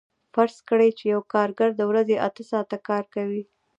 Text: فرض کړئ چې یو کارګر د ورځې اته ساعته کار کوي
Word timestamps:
فرض 0.33 0.57
کړئ 0.69 0.89
چې 0.97 1.03
یو 1.13 1.21
کارګر 1.33 1.69
د 1.75 1.81
ورځې 1.89 2.15
اته 2.27 2.43
ساعته 2.51 2.77
کار 2.89 3.03
کوي 3.15 3.43